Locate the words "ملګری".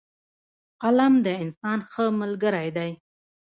2.21-2.67